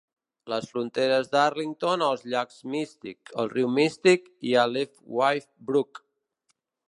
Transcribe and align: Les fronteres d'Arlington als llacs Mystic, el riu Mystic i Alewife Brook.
Les 0.51 0.69
fronteres 0.75 1.27
d'Arlington 1.33 2.05
als 2.05 2.23
llacs 2.33 2.57
Mystic, 2.75 3.31
el 3.43 3.53
riu 3.53 3.69
Mystic 3.77 4.25
i 4.53 4.57
Alewife 4.65 5.53
Brook. 5.71 6.03